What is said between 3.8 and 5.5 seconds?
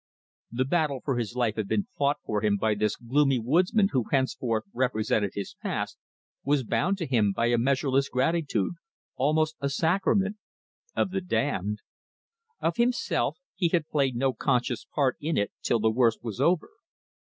who henceforth represented